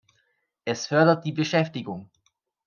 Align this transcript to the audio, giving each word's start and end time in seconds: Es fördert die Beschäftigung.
Es 0.65 0.87
fördert 0.87 1.25
die 1.25 1.31
Beschäftigung. 1.31 2.09